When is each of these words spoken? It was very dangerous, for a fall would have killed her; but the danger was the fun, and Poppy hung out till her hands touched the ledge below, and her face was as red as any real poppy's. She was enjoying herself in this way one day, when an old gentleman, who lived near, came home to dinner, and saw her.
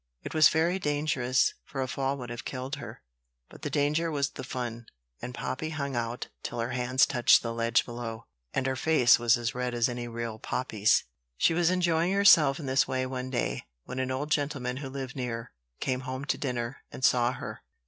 It 0.23 0.33
was 0.33 0.49
very 0.49 0.79
dangerous, 0.79 1.53
for 1.63 1.79
a 1.79 1.87
fall 1.87 2.17
would 2.17 2.31
have 2.31 2.43
killed 2.43 2.77
her; 2.77 3.03
but 3.49 3.61
the 3.61 3.69
danger 3.69 4.09
was 4.09 4.31
the 4.31 4.43
fun, 4.43 4.87
and 5.21 5.31
Poppy 5.31 5.69
hung 5.69 5.95
out 5.95 6.29
till 6.41 6.57
her 6.59 6.71
hands 6.71 7.05
touched 7.05 7.43
the 7.43 7.53
ledge 7.53 7.85
below, 7.85 8.25
and 8.51 8.65
her 8.65 8.75
face 8.75 9.19
was 9.19 9.37
as 9.37 9.53
red 9.53 9.75
as 9.75 9.87
any 9.87 10.07
real 10.07 10.39
poppy's. 10.39 11.03
She 11.37 11.53
was 11.53 11.69
enjoying 11.69 12.13
herself 12.13 12.59
in 12.59 12.65
this 12.65 12.87
way 12.87 13.05
one 13.05 13.29
day, 13.29 13.67
when 13.83 13.99
an 13.99 14.09
old 14.09 14.31
gentleman, 14.31 14.77
who 14.77 14.89
lived 14.89 15.15
near, 15.15 15.51
came 15.79 15.99
home 15.99 16.25
to 16.25 16.37
dinner, 16.39 16.77
and 16.91 17.05
saw 17.05 17.33
her. 17.33 17.61